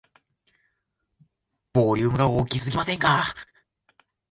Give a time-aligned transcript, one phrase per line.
[1.73, 3.35] ボリュームが大きすぎませんか